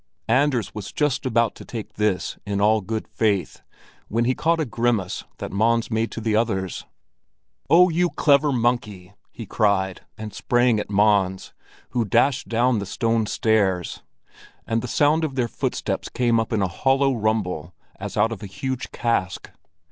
Anders 0.27 0.73
was 0.73 0.91
just 0.91 1.27
about 1.27 1.53
to 1.53 1.63
take 1.63 1.93
this 1.93 2.39
in 2.43 2.59
all 2.59 2.81
good 2.81 3.07
faith 3.07 3.61
when 4.07 4.25
he 4.25 4.33
caught 4.33 4.59
a 4.59 4.65
grimace 4.65 5.25
that 5.37 5.51
Mons 5.51 5.91
made 5.91 6.09
to 6.13 6.19
the 6.19 6.35
others. 6.35 6.85
"Oh, 7.69 7.87
you 7.89 8.09
clever 8.09 8.51
monkey!" 8.51 9.13
he 9.31 9.45
cried, 9.45 10.01
and 10.17 10.33
sprang 10.33 10.79
at 10.79 10.89
Mons, 10.89 11.53
who 11.91 12.03
dashed 12.03 12.47
down 12.49 12.79
the 12.79 12.87
stone 12.87 13.27
stairs; 13.27 14.01
and 14.65 14.81
the 14.81 14.87
sound 14.87 15.23
of 15.23 15.35
their 15.35 15.47
footsteps 15.47 16.09
came 16.09 16.39
up 16.39 16.51
in 16.51 16.63
a 16.63 16.67
hollow 16.67 17.13
rumble 17.13 17.75
as 17.99 18.17
out 18.17 18.31
of 18.31 18.41
a 18.41 18.47
huge 18.47 18.91
cask. 18.91 19.51